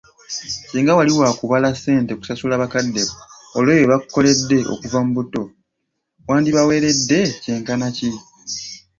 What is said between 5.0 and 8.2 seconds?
obuto, wandibaweeredde ky'enkana ki?